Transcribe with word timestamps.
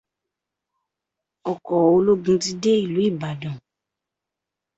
Ọkọ̀ 1.51 1.77
ológun 1.95 2.37
ti 2.43 2.51
dé 2.61 2.71
ìlú 2.85 2.99
Ìbàdàn. 3.09 3.57